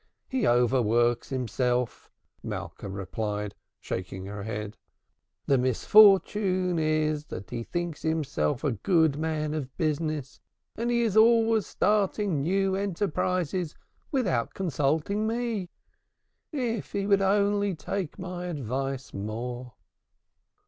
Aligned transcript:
"He 0.27 0.47
overworks 0.47 1.29
himself," 1.29 2.09
Malka 2.41 2.89
replied, 2.89 3.53
shaking 3.79 4.25
her 4.25 4.41
head. 4.41 4.75
"The 5.45 5.59
misfortune 5.59 6.79
is 6.79 7.25
that 7.25 7.51
he 7.51 7.61
thinks 7.63 8.01
himself 8.01 8.63
a 8.63 8.71
good 8.71 9.19
man 9.19 9.53
of 9.53 9.77
business, 9.77 10.39
and 10.75 10.89
he 10.89 11.03
is 11.03 11.15
always 11.15 11.67
starting 11.67 12.41
new 12.41 12.75
enterprises 12.75 13.75
without 14.11 14.55
consulting 14.55 15.27
me. 15.27 15.69
If 16.51 16.93
he 16.93 17.05
would 17.05 17.21
only 17.21 17.75
take 17.75 18.17
my 18.17 18.45
advice 18.47 19.13
more!" 19.13 19.73